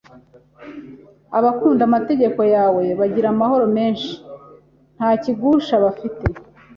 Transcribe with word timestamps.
“Abakunda 1.37 1.81
amategeko 1.85 2.41
yawe 2.55 2.83
bagira 2.99 3.27
amahoro 3.33 3.65
menshi, 3.77 4.11
nta 4.97 5.09
kigusha 5.21 5.73
bafite” 5.83 6.25